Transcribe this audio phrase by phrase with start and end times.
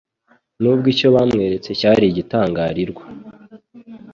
[0.61, 3.03] Nubwo icyo bamweretse cyari igitangarirwa,